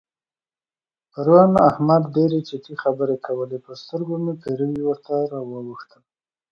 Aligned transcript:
پرون 1.11 1.53
احمد 1.69 2.03
ډېرې 2.15 2.39
چټي 2.47 2.75
خبرې 2.83 3.17
کول؛ 3.25 3.51
پر 3.63 3.73
سترګو 3.81 4.15
مې 4.23 4.33
پېروي 4.41 4.81
ورته 4.85 5.13
راواوښتل. 5.31 6.01